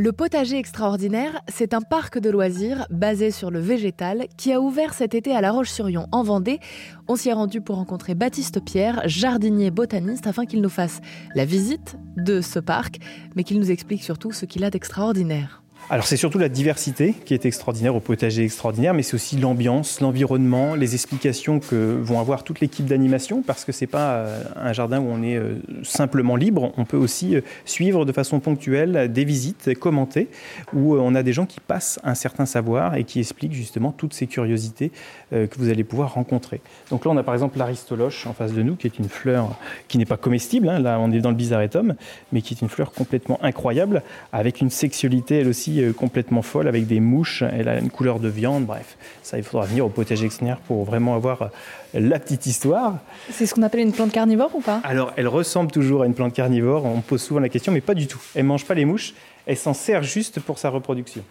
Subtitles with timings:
[0.00, 4.94] Le potager extraordinaire, c'est un parc de loisirs basé sur le végétal qui a ouvert
[4.94, 6.58] cet été à La Roche-sur-Yon en Vendée.
[7.06, 11.02] On s'y est rendu pour rencontrer Baptiste Pierre, jardinier botaniste, afin qu'il nous fasse
[11.34, 12.96] la visite de ce parc,
[13.36, 15.62] mais qu'il nous explique surtout ce qu'il a d'extraordinaire.
[15.88, 20.00] Alors c'est surtout la diversité qui est extraordinaire au potager extraordinaire, mais c'est aussi l'ambiance,
[20.00, 24.72] l'environnement, les explications que vont avoir toute l'équipe d'animation, parce que c'est pas euh, un
[24.72, 26.72] jardin où on est euh, simplement libre.
[26.76, 30.28] On peut aussi euh, suivre de façon ponctuelle des visites commentées,
[30.72, 34.14] où on a des gens qui passent un certain savoir et qui expliquent justement toutes
[34.14, 34.92] ces curiosités
[35.32, 36.60] que vous allez pouvoir rencontrer.
[36.90, 39.56] Donc là on a par exemple l'aristoloche en face de nous, qui est une fleur
[39.86, 40.68] qui n'est pas comestible.
[40.68, 40.80] Hein.
[40.80, 41.94] Là on est dans le bizarretum,
[42.32, 46.66] mais qui est une fleur complètement incroyable, avec une sexualité elle aussi euh, complètement folle
[46.66, 47.42] avec des mouches.
[47.42, 48.66] Elle a une couleur de viande.
[48.66, 51.48] Bref, ça, il faudra venir au potager extérieur pour vraiment avoir euh,
[51.94, 52.98] la petite histoire.
[53.30, 54.80] C'est ce qu'on appelle une plante carnivore ou pas?
[54.84, 56.84] Alors, elle ressemble toujours à une plante carnivore.
[56.84, 58.20] On pose souvent la question, mais pas du tout.
[58.34, 59.14] Elle mange pas les mouches.
[59.46, 61.22] Elle s'en sert juste pour sa reproduction.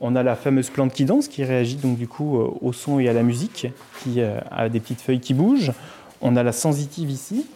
[0.00, 2.98] On a la fameuse plante qui danse, qui réagit donc du coup euh, au son
[2.98, 3.68] et à la musique,
[4.02, 5.72] qui a des petites feuilles qui bougent.
[6.20, 7.46] On a la sensitive ici,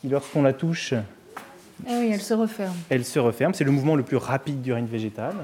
[0.00, 0.94] qui lorsqu'on la touche,
[1.88, 2.74] ah elle se referme.
[2.88, 5.34] Elle se referme, c'est le mouvement le plus rapide du règne végétal.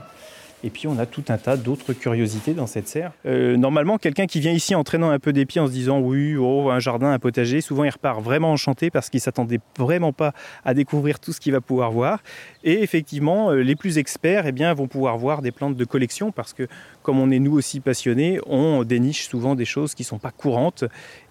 [0.65, 3.13] Et puis on a tout un tas d'autres curiosités dans cette serre.
[3.27, 6.01] Euh, normalement, quelqu'un qui vient ici en traînant un peu des pieds en se disant
[6.01, 10.13] oui, oh, un jardin, un potager, souvent il repart vraiment enchanté parce qu'il s'attendait vraiment
[10.13, 10.33] pas
[10.65, 12.23] à découvrir tout ce qu'il va pouvoir voir.
[12.65, 16.33] Et effectivement, euh, les plus experts eh bien, vont pouvoir voir des plantes de collection
[16.33, 16.67] parce que
[17.03, 20.31] comme on est nous aussi passionnés, on déniche souvent des choses qui ne sont pas
[20.31, 20.85] courantes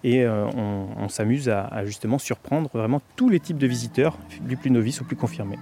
[0.04, 4.56] et euh, on, s'amuse à, à justement surprendre vraiment tous les types de visiteurs, du
[4.56, 5.56] plus novice au plus confirmé.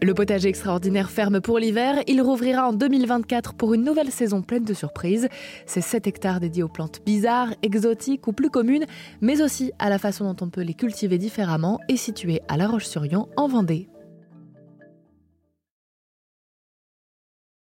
[0.00, 1.96] Le potager extraordinaire ferme pour l'hiver.
[2.06, 5.28] Il rouvrira en 2024 pour une nouvelle saison pleine de surprises.
[5.66, 8.86] C'est 7 hectares dédiés aux plantes bizarres, exotiques ou plus communes,
[9.20, 12.68] mais aussi à la façon dont on peut les cultiver différemment et situé à La
[12.68, 13.88] Roche-sur-Yon en Vendée.